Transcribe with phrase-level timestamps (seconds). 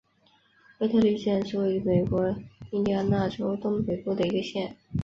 [0.79, 2.35] 惠特利县是位于美国
[2.71, 4.75] 印第安纳州东北部的一个县。